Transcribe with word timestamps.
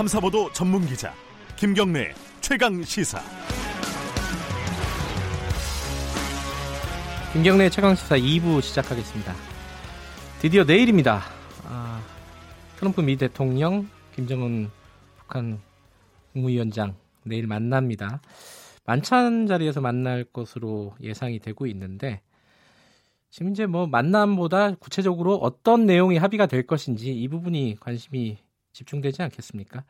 탐사보도 0.00 0.50
전문 0.54 0.86
기자 0.86 1.12
김경래 1.56 2.14
최강 2.40 2.82
시사. 2.82 3.20
김경래 7.34 7.68
최강 7.68 7.94
시사 7.94 8.16
2부 8.16 8.62
시작하겠습니다. 8.62 9.34
드디어 10.40 10.64
내일입니다. 10.64 11.20
아, 11.66 12.00
트럼프 12.76 13.02
미 13.02 13.16
대통령, 13.16 13.86
김정은 14.16 14.70
북한 15.18 15.60
국무위원장 16.32 16.94
내일 17.24 17.46
만납니다. 17.46 18.22
만찬 18.86 19.48
자리에서 19.48 19.82
만날 19.82 20.24
것으로 20.24 20.94
예상이 21.02 21.40
되고 21.40 21.66
있는데 21.66 22.22
지금 23.28 23.52
이제 23.52 23.66
뭐 23.66 23.86
만남보다 23.86 24.76
구체적으로 24.76 25.34
어떤 25.34 25.84
내용이 25.84 26.16
합의가 26.16 26.46
될 26.46 26.66
것인지 26.66 27.12
이 27.12 27.28
부분이 27.28 27.76
관심이 27.80 28.38
집중되지 28.72 29.22
않겠습니까? 29.22 29.84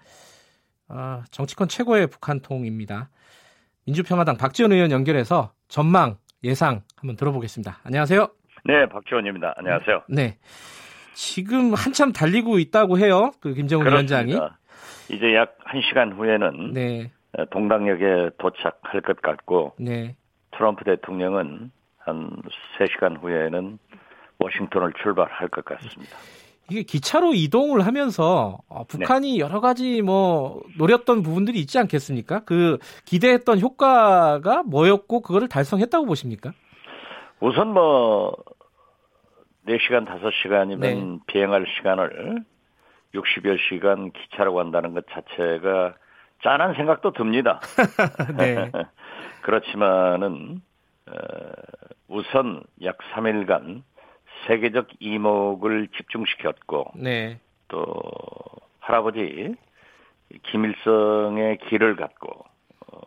아, 0.88 1.24
정치권 1.30 1.68
최고의 1.68 2.08
북한통입니다. 2.08 3.10
민주평화당 3.86 4.36
박지원 4.36 4.72
의원 4.72 4.90
연결해서 4.90 5.52
전망, 5.68 6.16
예상 6.44 6.82
한번 6.96 7.16
들어보겠습니다. 7.16 7.80
안녕하세요. 7.84 8.28
네, 8.64 8.86
박지원입니다. 8.88 9.54
안녕하세요. 9.56 10.02
네. 10.08 10.38
지금 11.14 11.74
한참 11.74 12.12
달리고 12.12 12.58
있다고 12.58 12.98
해요. 12.98 13.32
그 13.40 13.54
김정은 13.54 13.84
그렇습니다. 13.84 14.20
위원장이. 14.20 14.50
이제 15.10 15.34
약 15.34 15.58
1시간 15.64 16.16
후에는 16.16 16.72
네. 16.72 17.12
동당역에 17.50 18.30
도착할 18.38 19.00
것 19.02 19.20
같고 19.22 19.74
네. 19.78 20.16
트럼프 20.52 20.84
대통령은 20.84 21.70
한 21.98 22.30
3시간 22.78 23.22
후에는 23.22 23.78
워싱턴을 24.38 24.92
출발할 25.02 25.48
것 25.48 25.64
같습니다. 25.64 26.16
이게 26.70 26.82
기차로 26.82 27.34
이동을 27.34 27.84
하면서 27.84 28.58
어, 28.68 28.84
북한이 28.84 29.32
네. 29.32 29.38
여러 29.38 29.60
가지 29.60 30.02
뭐 30.02 30.62
노렸던 30.78 31.22
부분들이 31.22 31.58
있지 31.58 31.78
않겠습니까? 31.78 32.44
그 32.44 32.78
기대했던 33.04 33.60
효과가 33.60 34.62
뭐였고 34.62 35.20
그거를 35.20 35.48
달성했다고 35.48 36.06
보십니까? 36.06 36.52
우선 37.40 37.72
뭐 37.72 38.36
4시간, 39.66 40.06
5시간이면 40.06 40.80
네. 40.80 41.18
비행할 41.26 41.66
시간을 41.76 42.44
60여 43.14 43.58
시간 43.68 44.12
기차로 44.12 44.54
간다는 44.54 44.94
것 44.94 45.04
자체가 45.08 45.94
짠한 46.42 46.74
생각도 46.74 47.12
듭니다. 47.12 47.60
네. 48.38 48.70
그렇지만은 49.42 50.62
어, 51.06 51.12
우선 52.08 52.62
약 52.82 52.98
3일간 53.12 53.82
세계적 54.46 54.88
이목을 55.00 55.88
집중시켰고 55.96 56.92
네. 56.96 57.38
또 57.68 57.94
할아버지 58.80 59.54
김일성의 60.44 61.58
길을 61.68 61.96
갖고 61.96 62.44
어, 62.86 62.98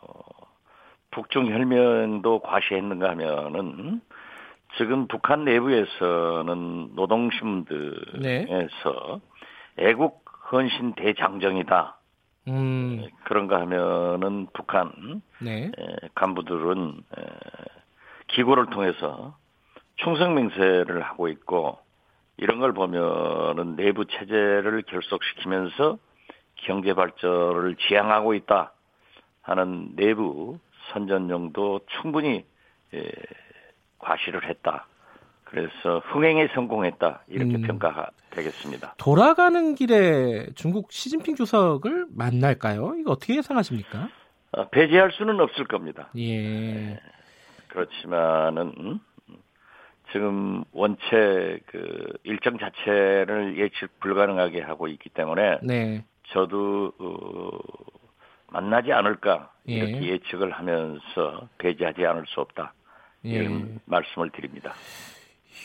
북중 1.12 1.48
혈면도 1.48 2.40
과시했는가 2.40 3.10
하면은 3.12 4.02
지금 4.78 5.08
북한 5.08 5.46
내부에서는 5.46 6.96
노동신문들에서 6.96 8.22
네. 8.22 8.68
애국 9.78 10.24
헌신 10.52 10.94
대장정이다 10.94 11.98
음. 12.50 13.08
그런가 13.24 13.62
하면은 13.62 14.48
북한 14.54 15.22
네. 15.40 15.66
에, 15.66 15.96
간부들은 16.16 17.04
에, 17.18 17.24
기고를 18.28 18.68
통해서 18.68 19.38
충성 19.98 20.36
맹세를 20.36 21.02
하고 21.02 21.28
있고 21.28 21.78
이런 22.38 22.60
걸 22.60 22.74
보면은 22.74 23.76
내부 23.76 24.06
체제를 24.06 24.84
결속시키면서 24.88 25.98
경제 26.56 26.94
발전을 26.94 27.76
지향하고 27.88 28.34
있다 28.34 28.74
하는 29.42 29.96
내부 29.96 30.58
선전용도 30.92 31.82
충분히 32.02 32.46
에, 32.94 33.12
과시를 34.00 34.50
했다. 34.50 34.88
그래서 35.44 36.00
흥행에 36.06 36.48
성공했다 36.56 37.24
이렇게 37.28 37.56
음. 37.56 37.62
평가되겠습니다. 37.62 38.96
돌아가는 38.98 39.76
길에 39.76 40.48
중국 40.56 40.92
시진핑 40.92 41.36
주석을 41.36 42.08
만날까요? 42.16 42.96
이거 42.98 43.12
어떻게 43.12 43.36
예상하십니까? 43.38 44.10
어, 44.54 44.68
배제할 44.70 45.12
수는 45.12 45.40
없을 45.40 45.66
겁니다. 45.66 46.10
예. 46.18 47.00
그렇지만은 47.68 49.00
지금 50.14 50.64
원체 50.72 51.60
그 51.66 52.14
일정 52.24 52.58
자체를 52.60 53.58
예측 53.58 54.00
불가능하게 54.00 54.62
하고 54.62 54.88
있기 54.88 55.10
때문에 55.10 55.58
네. 55.64 56.06
저도 56.30 56.94
어, 57.00 57.50
만나지 58.50 58.94
않을까 58.94 59.52
예. 59.68 59.74
이렇게 59.74 60.08
예 60.10 60.20
측을 60.30 60.52
하면서 60.52 61.50
배제하지 61.58 62.06
않을 62.06 62.26
수 62.28 62.40
없다 62.42 62.74
예. 63.26 63.32
이런 63.32 63.80
말씀을 63.86 64.30
드립니다. 64.30 64.74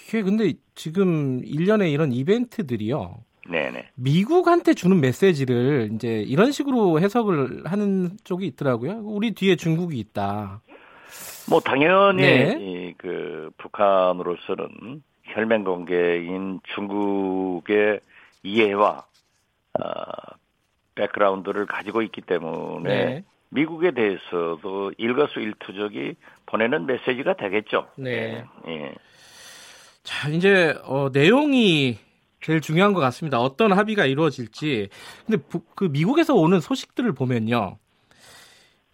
이게 0.06 0.22
근데 0.22 0.54
지금 0.74 1.42
일련의 1.44 1.92
이런 1.92 2.12
이벤트들이요. 2.12 3.16
네네. 3.50 3.90
미국한테 3.94 4.74
주는 4.74 5.00
메시지를 5.00 5.90
이제 5.94 6.22
이런 6.26 6.52
식으로 6.52 7.00
해석을 7.00 7.62
하는 7.66 8.16
쪽이 8.24 8.46
있더라고요. 8.46 9.00
우리 9.04 9.32
뒤에 9.32 9.56
중국이 9.56 9.98
있다. 9.98 10.62
뭐 11.48 11.60
당연히 11.60 12.22
네. 12.22 12.56
이, 12.60 12.94
그 12.98 13.50
북한으로서는 13.58 15.02
혈맹 15.24 15.64
관계인 15.64 16.60
중국의 16.74 18.00
이해와 18.42 19.04
어, 19.78 19.82
백그라운드를 20.94 21.66
가지고 21.66 22.02
있기 22.02 22.20
때문에 22.22 23.04
네. 23.04 23.24
미국에 23.50 23.92
대해서도 23.92 24.92
일거수일투족이 24.98 26.14
보내는 26.46 26.86
메시지가 26.86 27.34
되겠죠. 27.36 27.88
네. 27.96 28.44
예. 28.66 28.94
자, 30.02 30.28
이제 30.28 30.74
어, 30.84 31.08
내용이 31.12 31.98
제일 32.40 32.60
중요한 32.60 32.92
것 32.92 33.00
같습니다. 33.00 33.40
어떤 33.40 33.72
합의가 33.72 34.06
이루어질지. 34.06 34.88
근데 35.26 35.42
부- 35.42 35.62
그 35.74 35.84
미국에서 35.84 36.34
오는 36.34 36.60
소식들을 36.60 37.12
보면요. 37.12 37.78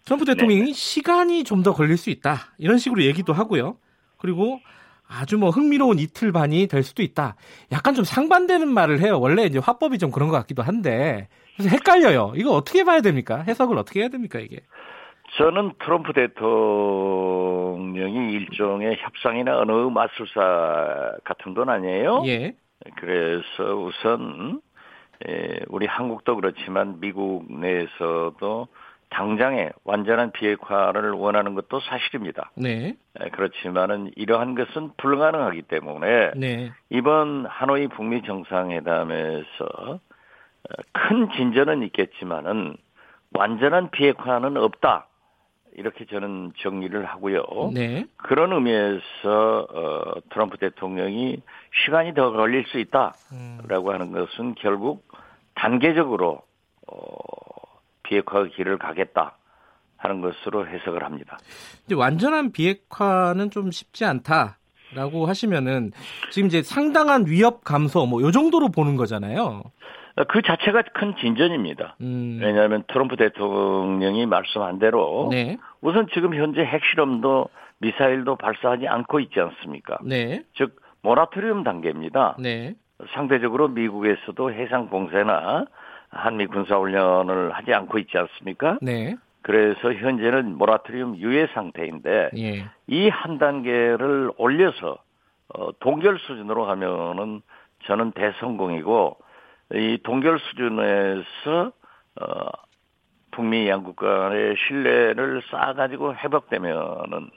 트럼프 0.05 0.25
대통령이 0.25 0.73
시간이 0.73 1.43
좀 1.43 1.63
더 1.63 1.73
걸릴 1.73 1.97
수 1.97 2.09
있다. 2.11 2.35
이런 2.59 2.77
식으로 2.77 3.03
얘기도 3.03 3.33
하고요. 3.33 3.77
그리고 4.17 4.59
아주 5.07 5.37
뭐 5.37 5.49
흥미로운 5.49 5.97
이틀 5.99 6.31
반이 6.31 6.67
될 6.67 6.83
수도 6.83 7.01
있다. 7.03 7.35
약간 7.71 7.93
좀 7.95 8.03
상반되는 8.05 8.67
말을 8.67 8.99
해요. 9.01 9.19
원래 9.19 9.43
이제 9.45 9.59
화법이 9.59 9.97
좀 9.97 10.11
그런 10.11 10.29
것 10.29 10.37
같기도 10.37 10.61
한데. 10.63 11.27
그래서 11.55 11.69
헷갈려요. 11.75 12.33
이거 12.35 12.51
어떻게 12.51 12.83
봐야 12.83 13.01
됩니까? 13.01 13.43
해석을 13.47 13.77
어떻게 13.77 14.01
해야 14.01 14.09
됩니까, 14.09 14.39
이게? 14.39 14.61
저는 15.37 15.73
트럼프 15.83 16.13
대통령이 17.05 18.31
일종의 18.33 18.97
협상이나 18.99 19.59
어느 19.59 19.71
마술사 19.71 21.17
같은 21.23 21.53
분 21.53 21.69
아니에요? 21.69 22.23
예. 22.27 22.55
그래서 22.97 23.75
우선 23.75 24.61
에, 25.27 25.59
우리 25.67 25.85
한국도 25.87 26.35
그렇지만 26.35 26.99
미국 26.99 27.45
내에서도 27.51 28.67
당장에 29.09 29.69
완전한 29.83 30.31
비핵화를 30.31 31.11
원하는 31.11 31.53
것도 31.55 31.79
사실입니다. 31.81 32.51
네. 32.55 32.95
에, 33.19 33.29
그렇지만은 33.29 34.11
이러한 34.15 34.55
것은 34.55 34.91
불가능하기 34.97 35.63
때문에 35.63 36.31
네. 36.35 36.71
이번 36.89 37.45
하노이 37.45 37.87
북미 37.87 38.23
정상회담에서 38.23 39.65
어, 39.65 39.99
큰 40.91 41.29
진전은 41.35 41.83
있겠지만은 41.83 42.77
완전한 43.33 43.91
비핵화는 43.91 44.57
없다. 44.57 45.07
이렇게 45.77 46.05
저는 46.05 46.53
정리를 46.57 47.03
하고요. 47.05 47.43
네. 47.73 48.05
그런 48.15 48.53
의미에서 48.53 49.67
어, 49.69 50.13
트럼프 50.31 50.57
대통령이 50.57 51.41
시간이 51.83 52.13
더 52.13 52.31
걸릴 52.31 52.65
수 52.67 52.79
있다라고 52.79 53.89
음. 53.89 53.93
하는 53.93 54.11
것은 54.13 54.55
결국 54.55 55.05
단계적으로 55.53 56.41
어, 56.87 57.44
비핵화 58.07 58.43
길을 58.45 58.77
가겠다 58.77 59.37
하는 59.97 60.21
것으로 60.21 60.67
해석을 60.67 61.03
합니다. 61.03 61.37
이제 61.85 61.95
완전한 61.95 62.51
비핵화는 62.51 63.49
좀 63.51 63.71
쉽지 63.71 64.05
않다 64.05 64.57
라고 64.93 65.25
하시면은 65.25 65.91
지금 66.31 66.47
이제 66.47 66.61
상당한 66.61 67.25
위협 67.27 67.63
감소 67.63 68.05
뭐 68.05 68.21
요 68.21 68.31
정도로 68.31 68.69
보는 68.69 68.95
거잖아요. 68.95 69.63
그 70.29 70.41
자체가 70.41 70.83
큰 70.93 71.13
진전입니다. 71.19 71.97
음. 72.01 72.39
왜냐하면 72.41 72.83
트럼프 72.87 73.17
대통령이 73.17 74.25
말씀한 74.27 74.79
대로 74.79 75.27
네. 75.31 75.57
우선 75.81 76.07
지금 76.13 76.33
현재 76.35 76.61
핵실험도 76.61 77.49
미사일도 77.79 78.37
발사하지 78.37 78.87
않고 78.87 79.19
있지 79.19 79.39
않습니까? 79.41 79.97
네. 80.05 80.43
즉 80.55 80.79
모라토리움 81.01 81.63
단계입니다. 81.63 82.37
네. 82.39 82.75
상대적으로 83.13 83.67
미국에서도 83.67 84.53
해상 84.53 84.89
봉쇄나 84.89 85.65
한미 86.15 86.47
군사 86.47 86.77
훈련을 86.77 87.51
하지 87.51 87.73
않고 87.73 87.99
있지 87.99 88.17
않습니까? 88.17 88.79
네. 88.81 89.15
그래서 89.41 89.93
현재는 89.93 90.57
모라토리움 90.57 91.17
유예 91.17 91.47
상태인데 91.53 92.31
예. 92.37 92.65
이한 92.87 93.37
단계를 93.37 94.31
올려서 94.37 94.97
어, 95.49 95.71
동결 95.79 96.17
수준으로 96.19 96.65
하면은 96.69 97.41
저는 97.83 98.13
대성공이고 98.13 99.17
이 99.73 99.99
동결 100.03 100.39
수준에서 100.39 101.71
어, 102.21 102.47
북미 103.31 103.67
양국 103.67 103.97
간의 103.97 104.55
신뢰를 104.67 105.43
쌓아가지고 105.51 106.15
회복되면은 106.15 107.29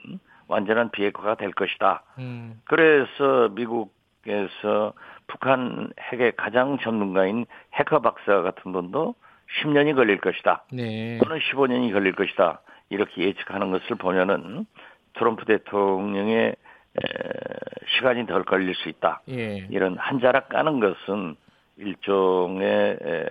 완전한 0.47 0.89
비핵화가 0.89 1.35
될 1.35 1.51
것이다. 1.51 2.01
음, 2.17 2.61
그래서 2.65 3.49
미국 3.51 3.93
에서 4.27 4.93
북한 5.27 5.91
핵의 5.99 6.33
가장 6.35 6.77
전문가인 6.79 7.45
해커 7.73 8.01
박사 8.01 8.41
같은 8.41 8.73
분도 8.73 9.15
10년이 9.61 9.95
걸릴 9.95 10.19
것이다. 10.19 10.65
네. 10.71 11.17
또는 11.23 11.39
15년이 11.39 11.93
걸릴 11.93 12.13
것이다. 12.13 12.61
이렇게 12.89 13.23
예측하는 13.23 13.71
것을 13.71 13.95
보면은 13.95 14.65
트럼프 15.13 15.45
대통령의 15.45 16.47
에, 16.49 16.55
시간이 17.95 18.25
덜 18.25 18.43
걸릴 18.43 18.75
수 18.75 18.89
있다. 18.89 19.21
예. 19.29 19.67
이런 19.69 19.97
한 19.97 20.19
자락 20.19 20.49
까는 20.49 20.79
것은 20.79 21.35
일종의 21.77 22.97
에, 23.01 23.25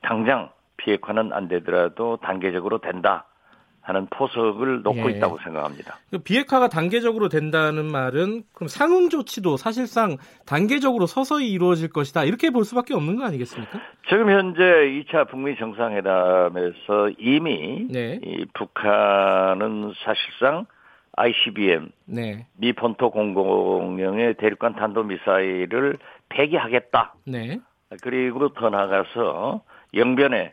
당장 0.00 0.50
비핵화는 0.78 1.32
안 1.32 1.48
되더라도 1.48 2.16
단계적으로 2.18 2.78
된다 2.78 3.26
하는 3.88 4.06
포석을 4.10 4.82
놓고 4.82 5.10
예. 5.10 5.16
있다고 5.16 5.38
생각합니다. 5.42 5.96
그 6.10 6.18
비핵화가 6.18 6.68
단계적으로 6.68 7.30
된다는 7.30 7.86
말은 7.86 8.42
그럼 8.52 8.68
상응 8.68 9.08
조치도 9.08 9.56
사실상 9.56 10.18
단계적으로 10.44 11.06
서서히 11.06 11.50
이루어질 11.50 11.88
것이다 11.88 12.24
이렇게 12.24 12.50
볼 12.50 12.64
수밖에 12.64 12.92
없는 12.94 13.16
거 13.16 13.24
아니겠습니까? 13.24 13.80
지금 14.08 14.30
현재 14.30 14.60
2차 14.60 15.30
북미 15.30 15.56
정상회담에서 15.56 17.10
이미 17.18 17.86
네. 17.90 18.20
이 18.22 18.44
북한은 18.52 19.94
사실상 20.04 20.66
ICBM 21.16 21.88
네. 22.04 22.46
미 22.58 22.74
본토 22.74 23.10
공공령의 23.10 24.34
대륙간 24.34 24.76
탄도 24.76 25.04
미사일을 25.04 25.98
폐기하겠다. 26.28 27.14
네. 27.26 27.58
그리고 28.02 28.50
더 28.50 28.68
나아가서 28.68 29.62
영변에 29.94 30.52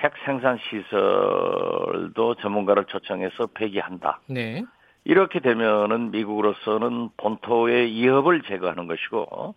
핵 0.00 0.12
생산 0.24 0.58
시설도 0.58 2.36
전문가를 2.36 2.84
초청해서 2.86 3.48
폐기한다. 3.54 4.20
네. 4.28 4.64
이렇게 5.04 5.40
되면은 5.40 6.10
미국으로서는 6.10 7.10
본토의 7.16 7.90
위협을 7.90 8.42
제거하는 8.42 8.86
것이고 8.86 9.54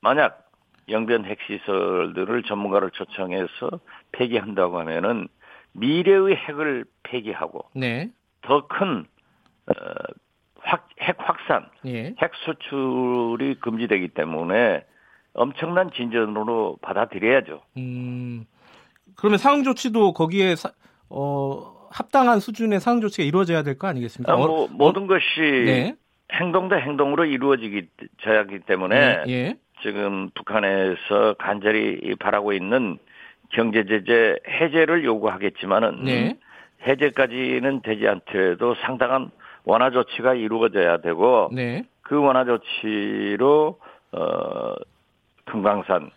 만약 0.00 0.50
영변 0.88 1.24
핵 1.24 1.38
시설들을 1.46 2.42
전문가를 2.44 2.90
초청해서 2.90 3.80
폐기한다고 4.12 4.78
하면은 4.80 5.28
미래의 5.72 6.36
핵을 6.36 6.84
폐기하고 7.02 7.66
네. 7.74 8.10
더큰 8.42 9.06
어, 9.68 9.72
확, 10.60 10.88
핵 11.00 11.16
확산, 11.18 11.68
예. 11.86 12.14
핵 12.18 12.32
수출이 12.44 13.56
금지되기 13.60 14.08
때문에 14.08 14.84
엄청난 15.34 15.90
진전으로 15.92 16.78
받아들여야죠. 16.82 17.62
음. 17.76 18.46
그러면 19.16 19.38
상응 19.38 19.64
조치도 19.64 20.12
거기에 20.12 20.56
사- 20.56 20.72
어, 21.08 21.88
합당한 21.90 22.40
수준의 22.40 22.80
상응 22.80 23.00
조치가 23.00 23.24
이루어져야 23.26 23.62
될 23.62 23.78
거 23.78 23.86
아니겠습니까? 23.88 24.32
아, 24.32 24.36
뭐, 24.36 24.64
어, 24.64 24.68
모든 24.70 25.06
것이 25.06 25.24
네. 25.40 25.94
행동 26.32 26.68
대 26.68 26.76
행동으로 26.76 27.24
이루어지기 27.24 27.88
져야 28.22 28.40
하기 28.40 28.60
때문에 28.60 29.22
예. 29.28 29.32
예. 29.32 29.56
지금 29.82 30.30
북한에서 30.34 31.34
간절히 31.38 32.14
바라고 32.18 32.52
있는 32.52 32.98
경제 33.50 33.84
제재 33.84 34.36
해제를 34.48 35.04
요구하겠지만은 35.04 36.04
네. 36.04 36.36
해제까지는 36.86 37.82
되지 37.82 38.06
않더라도 38.08 38.74
상당한 38.82 39.30
완화 39.64 39.90
조치가 39.90 40.34
이루어져야 40.34 40.98
되고 40.98 41.48
네. 41.52 41.84
그 42.02 42.20
완화 42.20 42.44
조치로 42.44 43.78
어 44.12 44.74
금강산 45.44 46.10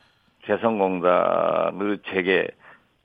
개성공단의 0.43 1.99
재개 2.11 2.47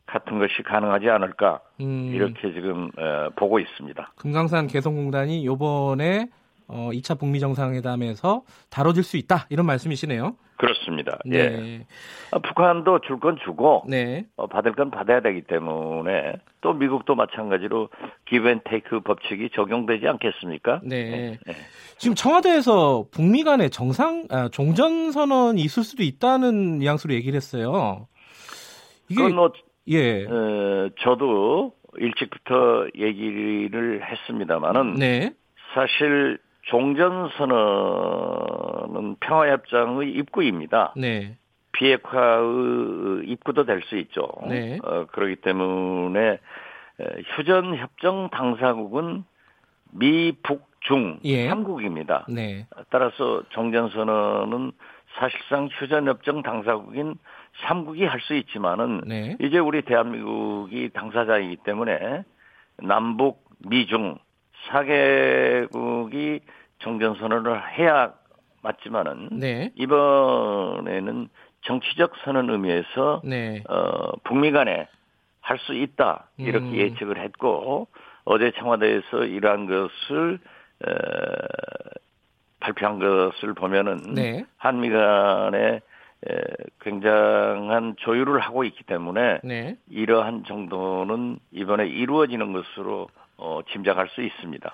같은 0.07 0.39
것이 0.39 0.63
가능하지 0.63 1.09
않을까 1.09 1.61
음. 1.81 2.11
이렇게 2.15 2.53
지금 2.53 2.91
어, 2.99 3.29
보고 3.37 3.59
있습니다. 3.59 4.13
금강산 4.17 4.67
개성공단이 4.67 5.45
요번에 5.47 6.29
어, 6.67 6.91
2차 6.93 7.19
북미 7.19 7.41
정상회담에서 7.41 8.43
다뤄질 8.71 9.03
수 9.03 9.17
있다 9.17 9.47
이런 9.51 9.67
말씀이시네요. 9.67 10.37
그렇습니다. 10.57 11.19
예. 11.27 11.49
네. 11.49 11.87
아, 12.31 12.39
북한도 12.39 13.01
줄 13.01 13.19
건 13.19 13.37
주고 13.45 13.83
네. 13.89 14.25
어, 14.37 14.47
받을 14.47 14.73
건 14.73 14.91
받아야 14.91 15.21
되기 15.21 15.43
때문에 15.43 16.35
또 16.61 16.73
미국도 16.73 17.17
마찬가지로 17.17 17.89
기브앤테이크 18.27 19.01
법칙이 19.01 19.51
적용되지 19.55 20.07
않겠습니까? 20.07 20.81
네. 20.85 21.39
네. 21.45 21.53
지금 21.99 22.15
청와대에서 22.15 23.07
북미 23.11 23.43
간의 23.43 23.71
정상 23.71 24.27
아, 24.31 24.49
종전 24.49 25.11
선언이 25.13 25.61
있을 25.61 25.83
수도 25.83 26.03
있다는 26.03 26.79
뉘앙스로 26.79 27.13
얘기를 27.15 27.37
했어요. 27.37 28.07
이게 29.09 29.29
뭐 29.29 29.53
예. 29.89 30.25
어, 30.27 30.91
저도 31.01 31.73
일찍부터 31.97 32.87
얘기를 32.97 34.03
했습니다마는 34.05 34.95
네. 34.95 35.33
사실 35.75 36.39
종전선언은 37.85 39.17
평화협정의 39.21 40.11
입구입니다. 40.13 40.93
네. 40.97 41.37
비핵화의 41.73 43.25
입구도 43.27 43.65
될 43.65 43.83
수 43.83 43.97
있죠. 43.99 44.29
네. 44.49 44.79
어, 44.83 45.07
그렇기 45.11 45.37
때문에 45.37 46.21
에, 46.31 46.39
휴전협정 47.37 48.31
당사국은 48.31 49.25
미, 49.93 50.33
북, 50.43 50.73
중 50.81 51.19
예. 51.25 51.49
3국입니다. 51.49 52.25
네. 52.29 52.67
따라서 52.91 53.43
종전선언은 53.51 54.73
사실상 55.15 55.69
휴전협정 55.71 56.43
당사국인 56.43 57.15
3국이 57.67 58.05
할 58.07 58.21
수 58.21 58.35
있지만은 58.35 59.03
네. 59.07 59.37
이제 59.41 59.59
우리 59.59 59.83
대한민국이 59.83 60.91
당사자이기 60.93 61.59
때문에 61.65 62.25
남북, 62.79 63.45
미중 63.61 64.19
4개국이 64.71 66.41
종전선언을 66.79 67.79
해야 67.79 68.13
맞지만은 68.63 69.29
네. 69.33 69.71
이번에는 69.77 71.29
정치적 71.63 72.13
선언 72.25 72.51
의미에서 72.51 73.23
네. 73.25 73.63
어, 73.69 74.13
북미 74.25 74.51
간에 74.53 74.89
할 75.41 75.59
수 75.59 75.75
있다 75.75 76.31
이렇게 76.39 76.65
음. 76.65 76.75
예측을 76.75 77.21
했고 77.21 77.89
어제 78.25 78.51
청와대에서 78.53 79.25
이러한 79.25 79.67
것을 79.67 80.39
에, 80.87 80.91
발표한 82.65 82.99
것을 82.99 83.53
보면은 83.55 84.15
네. 84.15 84.45
한미 84.57 84.89
간에 84.91 85.81
에, 86.27 86.35
굉장한 86.81 87.97
조율을 87.99 88.41
하고 88.41 88.65
있기 88.65 88.85
때문에 88.85 89.41
네. 89.45 89.77
이러한 89.91 90.45
정도는 90.47 91.39
이번에 91.53 91.87
이루어지는 91.87 92.53
것으로 92.55 93.09
어, 93.37 93.61
짐작할 93.71 94.09
수 94.15 94.23
있습니다. 94.23 94.73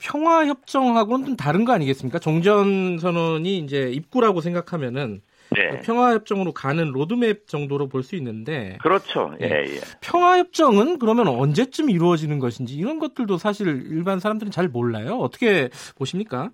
평화 0.00 0.46
협정하고는 0.46 1.26
좀 1.26 1.36
다른 1.36 1.64
거 1.64 1.72
아니겠습니까? 1.72 2.18
종전 2.18 2.98
선언이 2.98 3.58
이제 3.58 3.90
입구라고 3.92 4.40
생각하면은 4.40 5.20
네. 5.54 5.80
평화 5.80 6.12
협정으로 6.14 6.52
가는 6.52 6.90
로드맵 6.92 7.46
정도로 7.46 7.88
볼 7.88 8.02
수 8.02 8.16
있는데 8.16 8.78
그렇죠. 8.80 9.34
예, 9.40 9.46
네. 9.48 9.54
예. 9.68 9.80
평화 10.00 10.38
협정은 10.38 10.98
그러면 10.98 11.28
언제쯤 11.28 11.90
이루어지는 11.90 12.38
것인지 12.38 12.74
이런 12.74 12.98
것들도 12.98 13.36
사실 13.36 13.68
일반 13.90 14.18
사람들은 14.18 14.50
잘 14.50 14.66
몰라요. 14.68 15.18
어떻게 15.18 15.68
보십니까? 15.96 16.50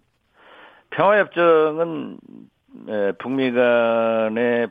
평화협정은 0.91 2.19
에, 2.89 3.13
북미 3.13 3.53
간의 3.53 4.69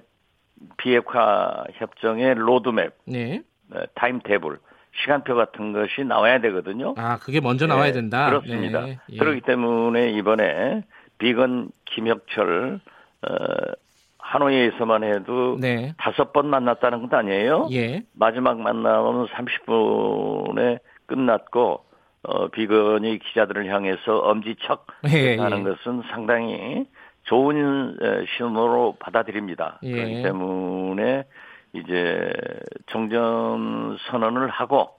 비핵화 0.78 1.64
협정의 1.74 2.34
로드맵, 2.36 2.94
네. 3.06 3.42
에, 3.76 3.86
타임 3.96 4.20
테이블, 4.24 4.58
시간표 5.02 5.36
같은 5.36 5.74
것이 5.74 6.04
나와야 6.04 6.40
되거든요. 6.42 6.96
아, 6.98 7.18
그게 7.18 7.40
먼저 7.40 7.68
나와야 7.68 7.90
예, 7.90 7.92
된다. 7.92 8.30
그렇습니다. 8.30 8.82
네. 8.82 9.00
예. 9.12 9.18
그렇기 9.18 9.42
때문에 9.42 10.12
이번에 10.12 10.84
비건 11.20 11.70
김혁철 11.86 12.80
어, 13.22 13.36
하노이에서만 14.20 15.04
해도 15.04 15.58
네. 15.60 15.94
다섯 15.98 16.34
번 16.34 16.50
만났다는 16.50 17.02
것 17.08 17.14
아니에요? 17.14 17.70
예. 17.72 18.04
마지막 18.14 18.60
만남은 18.60 19.28
30분에 19.28 20.80
끝났고 21.06 21.86
어, 22.28 22.50
비건이 22.50 23.20
기자들을 23.20 23.74
향해서 23.74 24.20
엄지척 24.20 24.86
예, 25.14 25.38
하는 25.38 25.60
예. 25.60 25.64
것은 25.64 26.04
상당히 26.10 26.86
좋은 27.24 27.98
에, 28.02 28.26
신호로 28.36 28.98
받아들입니다. 29.00 29.80
예. 29.84 29.92
그렇기 29.92 30.24
때문에 30.24 31.24
이제 31.72 32.34
정전 32.88 33.98
선언을 34.10 34.50
하고 34.50 34.90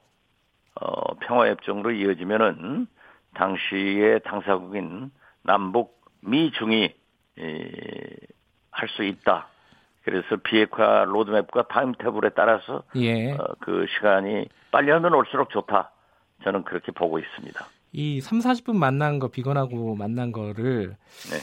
어, 0.80 1.14
평화협정으로 1.20 1.90
이어지면은 1.90 2.87
당시의 3.35 4.20
당사국인 4.25 5.11
남북 5.42 6.00
미중이 6.23 6.94
할 8.70 8.88
수 8.88 9.04
있다. 9.04 9.49
그래서 10.02 10.37
비핵화 10.37 11.04
로드맵과 11.04 11.64
타임테이블에 11.68 12.30
따라서 12.30 12.85
예. 12.97 13.32
어, 13.32 13.37
그 13.61 13.87
시간이 13.97 14.49
빨리 14.70 14.90
하면 14.92 15.12
올수록 15.12 15.50
좋다. 15.50 15.90
저는 16.45 16.64
그렇게 16.64 16.92
보고 16.92 17.18
있습니다. 17.18 17.64
이 17.92 18.21
3, 18.21 18.38
40분 18.38 18.76
만난 18.76 19.18
거 19.18 19.28
비건하고 19.28 19.95
만난 19.97 20.30
거를 20.33 20.97
네. 21.30 21.37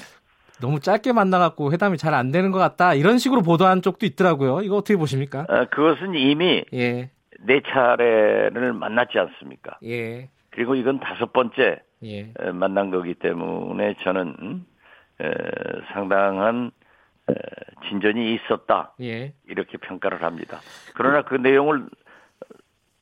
너무 0.62 0.80
짧게 0.80 1.12
만나갖고 1.12 1.72
회담이 1.74 1.98
잘 1.98 2.14
안 2.14 2.32
되는 2.32 2.52
것 2.52 2.60
같다 2.60 2.94
이런 2.94 3.18
식으로 3.18 3.42
보도한 3.42 3.82
쪽도 3.82 4.06
있더라고요. 4.06 4.62
이거 4.62 4.78
어떻게 4.78 4.96
보십니까? 4.96 5.46
어, 5.50 5.66
그것은 5.72 6.16
이미 6.16 6.64
예, 6.74 7.10
네 7.42 7.62
차례를 7.68 8.74
만났지 8.74 9.18
않습니까? 9.18 9.78
예, 9.84 10.30
그리고 10.52 10.76
이건 10.76 11.00
다섯 11.00 11.34
번째 11.34 11.82
예. 12.04 12.32
에, 12.40 12.52
만난 12.54 12.90
거기 12.92 13.16
때문에 13.16 13.96
저는 14.04 14.66
에, 15.22 15.32
상당한 15.94 16.72
에, 17.30 17.34
진전이 17.90 18.36
있었다 18.36 18.94
예. 19.02 19.34
이렇게 19.50 19.78
평가를 19.78 20.24
합니다. 20.24 20.60
그러나 20.94 21.24
그 21.24 21.36
내용을 21.36 21.86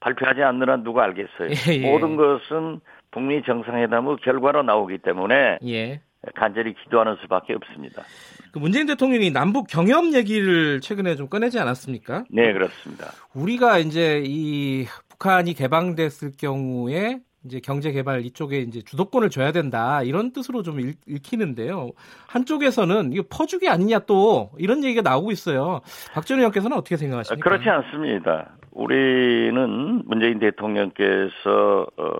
발표하지 0.03 0.43
않는 0.43 0.69
한 0.69 0.83
누가 0.83 1.03
알겠어요. 1.05 1.49
예, 1.71 1.81
예. 1.81 1.91
모든 1.91 2.15
것은 2.15 2.81
북미 3.11 3.41
정상회담의 3.43 4.17
결과로 4.23 4.63
나오기 4.63 4.99
때문에 4.99 5.59
예. 5.65 6.01
간절히 6.35 6.73
기도하는 6.73 7.15
수밖에 7.21 7.53
없습니다. 7.53 8.03
그 8.51 8.59
문재인 8.59 8.85
대통령이 8.85 9.31
남북 9.31 9.67
경협 9.67 10.13
얘기를 10.13 10.79
최근에 10.79 11.15
좀 11.15 11.27
꺼내지 11.27 11.59
않았습니까? 11.59 12.25
네, 12.29 12.53
그렇습니다. 12.53 13.11
우리가 13.33 13.79
이제 13.79 14.21
이 14.25 14.85
북한이 15.09 15.53
개방됐을 15.53 16.31
경우에 16.39 17.19
이제 17.45 17.59
경제 17.61 17.91
개발 17.91 18.21
이쪽에 18.21 18.59
이제 18.59 18.81
주도권을 18.81 19.29
줘야 19.29 19.51
된다 19.51 20.01
이런 20.03 20.31
뜻으로 20.31 20.63
좀 20.63 20.79
읽, 20.79 20.97
읽히는데요. 21.07 21.91
한쪽에서는 22.27 23.11
이거 23.13 23.23
퍼주기 23.29 23.67
아니냐 23.69 23.99
또 23.99 24.51
이런 24.57 24.83
얘기가 24.83 25.01
나오고 25.01 25.31
있어요. 25.31 25.81
박준호 26.13 26.39
의원께서는 26.39 26.77
어떻게 26.77 26.97
생각하십니까? 26.97 27.43
그렇지 27.43 27.69
않습니다. 27.69 28.51
우리는 28.71 30.03
문재인 30.05 30.39
대통령께서 30.39 31.87
어, 31.97 32.11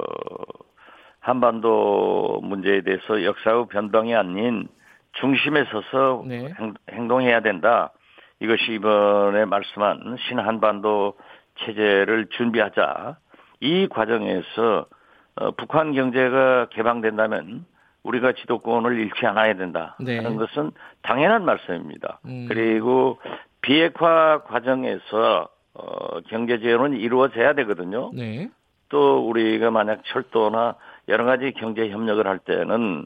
한반도 1.20 2.42
문제에 2.44 2.82
대해서 2.82 3.24
역사의 3.24 3.68
변방이 3.70 4.14
아닌 4.14 4.68
중심에 5.14 5.66
서서 5.72 6.24
네. 6.28 6.54
행, 6.60 6.74
행동해야 6.92 7.42
된다. 7.42 7.94
이것이 8.42 8.74
이번에 8.74 9.46
말씀한 9.46 10.18
신한반도 10.28 11.14
체제를 11.60 12.28
준비하자. 12.32 13.18
이 13.62 13.88
과정에서 13.88 14.88
어, 15.36 15.52
북한 15.52 15.94
경제가 15.94 16.68
개방된다면 16.72 17.66
우리가 18.04 18.34
지도권을 18.34 19.00
잃지 19.00 19.26
않아야 19.26 19.56
된다 19.56 19.96
네. 20.00 20.18
하는 20.18 20.36
것은 20.36 20.72
당연한 21.02 21.46
말씀입니다. 21.46 22.20
음. 22.26 22.46
그리고 22.50 23.20
비핵화 23.62 24.44
과정에서 24.44 25.48
어, 25.74 26.20
경제 26.28 26.60
재원은 26.60 27.00
이루어져야 27.00 27.54
되거든요. 27.54 28.12
네. 28.14 28.50
또 28.90 29.28
우리가 29.28 29.72
만약 29.72 30.04
철도나 30.06 30.76
여러 31.08 31.26
가지 31.26 31.52
경제 31.54 31.90
협력을 31.90 32.26
할 32.28 32.38
때는 32.40 33.06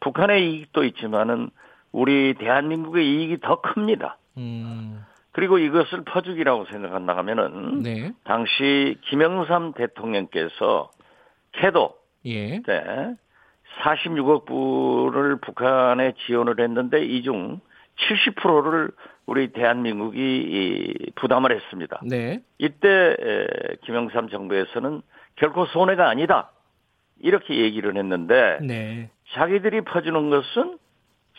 북한의 0.00 0.50
이익도 0.50 0.84
있지만은 0.84 1.50
우리 1.92 2.34
대한민국의 2.34 3.06
이익이 3.06 3.38
더 3.40 3.60
큽니다. 3.60 4.16
음. 4.36 5.04
그리고 5.32 5.58
이것을 5.58 6.02
퍼주기라고 6.04 6.64
생각한다면은 6.66 7.82
네. 7.82 8.12
당시 8.24 8.96
김영삼 9.02 9.74
대통령께서 9.74 10.90
캐도 11.52 11.94
예. 12.26 12.60
때 12.62 13.14
46억 13.82 14.44
불을 14.46 15.36
북한에 15.40 16.12
지원을 16.26 16.60
했는데 16.60 17.04
이 17.04 17.22
중 17.22 17.60
70%를 17.98 18.90
우리 19.26 19.52
대한민국이 19.52 20.18
이 20.20 21.10
부담을 21.16 21.52
했습니다. 21.54 22.00
네. 22.04 22.40
이때 22.58 22.88
에, 23.20 23.46
김영삼 23.84 24.28
정부에서는 24.28 25.02
결코 25.36 25.66
손해가 25.66 26.08
아니다. 26.08 26.50
이렇게 27.20 27.56
얘기를 27.56 27.96
했는데 27.96 28.58
네. 28.62 29.10
자기들이 29.32 29.82
퍼주는 29.82 30.30
것은 30.30 30.78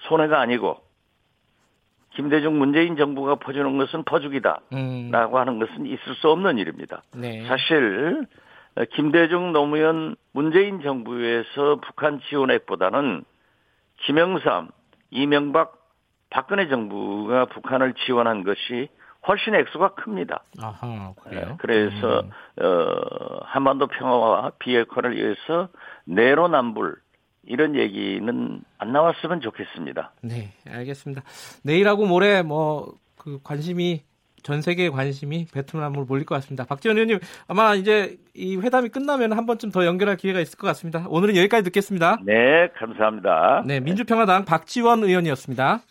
손해가 0.07 0.39
아니고 0.41 0.77
김대중 2.11 2.59
문재인 2.59 2.97
정부가 2.97 3.35
퍼주는 3.35 3.77
것은 3.77 4.03
퍼주기다. 4.03 4.61
음. 4.73 5.09
라고 5.11 5.39
하는 5.39 5.59
것은 5.59 5.85
있을 5.85 6.15
수 6.15 6.29
없는 6.29 6.57
일입니다. 6.57 7.03
네. 7.15 7.45
사실 7.47 8.25
어, 8.25 8.37
김대중 8.85 9.51
노무현 9.51 10.15
문재인 10.31 10.81
정부에서 10.81 11.79
북한 11.85 12.21
지원액보다는 12.29 13.23
김영삼, 14.05 14.69
이명박, 15.11 15.77
박근혜 16.29 16.67
정부가 16.67 17.45
북한을 17.45 17.93
지원한 18.05 18.43
것이 18.43 18.87
훨씬 19.27 19.53
액수가 19.55 19.95
큽니다. 19.95 20.43
아하, 20.61 21.13
그래요? 21.23 21.57
그래서 21.59 22.21
음. 22.21 22.63
어, 22.63 23.39
한반도 23.43 23.87
평화와 23.87 24.51
비핵화를 24.59 25.17
위해서 25.17 25.67
내로남불 26.05 26.95
이런 27.43 27.75
얘기는 27.75 28.61
안 28.77 28.91
나왔으면 28.93 29.41
좋겠습니다. 29.41 30.13
네, 30.21 30.53
알겠습니다. 30.67 31.23
내일하고 31.63 32.05
모레 32.05 32.43
뭐 32.43 32.93
그 33.19 33.39
관심이 33.43 34.03
전 34.43 34.61
세계의 34.61 34.91
관심이 34.91 35.45
베트남으로 35.53 36.05
몰릴 36.05 36.25
것 36.25 36.35
같습니다. 36.35 36.65
박지원 36.65 36.97
의원님 36.97 37.19
아마 37.47 37.75
이제 37.75 38.17
이 38.33 38.57
회담이 38.57 38.89
끝나면 38.89 39.33
한 39.33 39.45
번쯤 39.45 39.71
더 39.71 39.85
연결할 39.85 40.17
기회가 40.17 40.39
있을 40.39 40.57
것 40.57 40.67
같습니다. 40.67 41.05
오늘은 41.07 41.35
여기까지 41.35 41.63
듣겠습니다. 41.65 42.19
네, 42.23 42.69
감사합니다. 42.77 43.63
네, 43.65 43.79
민주평화당 43.79 44.45
박지원 44.45 45.03
의원이었습니다. 45.03 45.81